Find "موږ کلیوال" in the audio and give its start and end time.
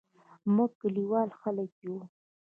0.55-1.29